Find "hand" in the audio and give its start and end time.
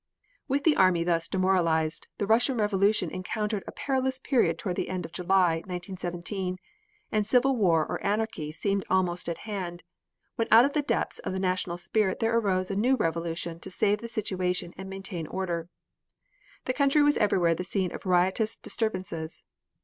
9.45-9.83